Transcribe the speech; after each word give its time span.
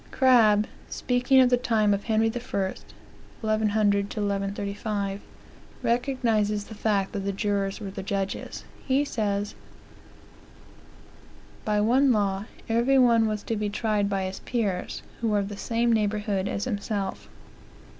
Crabbe, 0.09 0.65
speaking 0.89 1.39
of 1.41 1.51
the 1.51 1.57
time 1.57 1.93
of 1.93 2.05
Henry 2.05 2.25
I., 2.33 2.57
(1100 2.57 4.09
to 4.09 4.19
1135,) 4.19 5.21
recognizes 5.83 6.63
the 6.63 6.73
fact 6.73 7.11
that 7.11 7.19
the 7.19 7.31
jurors 7.31 7.79
were 7.79 7.91
the 7.91 8.01
judges. 8.01 8.63
He 8.83 9.05
says: 9.05 9.53
"By 11.63 11.81
one 11.81 12.11
law, 12.11 12.45
every 12.67 12.97
one 12.97 13.27
was 13.27 13.43
to 13.43 13.55
be 13.55 13.69
tried 13.69 14.09
by 14.09 14.23
his 14.23 14.39
peers, 14.39 15.03
who 15.19 15.27
were 15.27 15.37
of 15.37 15.49
the 15.49 15.55
same 15.55 15.93
neighborhood 15.93 16.47
as 16.47 16.63
himself. 16.65 17.29